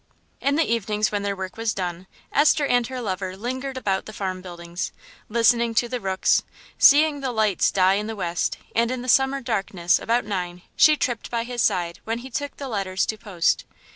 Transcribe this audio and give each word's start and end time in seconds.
In 0.39 0.55
the 0.55 0.65
evenings 0.65 1.11
when 1.11 1.21
their 1.21 1.35
work 1.35 1.57
was 1.57 1.75
done 1.75 2.07
Esther 2.33 2.65
and 2.65 2.87
her 2.87 2.99
lover 3.01 3.37
lingered 3.37 3.77
about 3.77 4.07
the 4.07 4.13
farm 4.13 4.41
buildings, 4.41 4.91
listening 5.29 5.75
to 5.75 5.87
the 5.87 5.99
rooks, 5.99 6.41
seeing 6.79 7.19
the 7.19 7.31
lights 7.31 7.69
die 7.69 7.93
in 7.93 8.07
the 8.07 8.15
west; 8.15 8.57
and 8.75 8.89
in 8.89 9.03
the 9.03 9.07
summer 9.07 9.41
darkness 9.41 9.99
about 9.99 10.25
nine 10.25 10.63
she 10.75 10.97
tripped 10.97 11.29
by 11.29 11.43
his 11.43 11.61
side 11.61 11.99
when 12.03 12.17
he 12.17 12.31
took 12.31 12.57
the 12.57 12.67
letters 12.67 13.05
to 13.05 13.15
post. 13.15 13.63